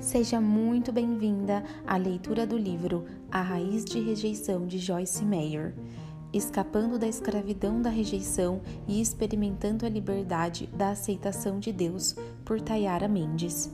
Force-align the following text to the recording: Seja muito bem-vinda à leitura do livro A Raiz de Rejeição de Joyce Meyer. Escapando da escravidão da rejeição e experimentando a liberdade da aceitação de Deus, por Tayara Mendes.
Seja 0.00 0.40
muito 0.40 0.90
bem-vinda 0.90 1.62
à 1.86 1.98
leitura 1.98 2.46
do 2.46 2.56
livro 2.56 3.04
A 3.30 3.42
Raiz 3.42 3.84
de 3.84 4.00
Rejeição 4.00 4.66
de 4.66 4.78
Joyce 4.78 5.22
Meyer. 5.22 5.74
Escapando 6.32 6.98
da 6.98 7.06
escravidão 7.06 7.82
da 7.82 7.90
rejeição 7.90 8.62
e 8.88 8.98
experimentando 8.98 9.84
a 9.84 9.90
liberdade 9.90 10.68
da 10.68 10.90
aceitação 10.90 11.60
de 11.60 11.70
Deus, 11.70 12.16
por 12.46 12.62
Tayara 12.62 13.08
Mendes. 13.08 13.70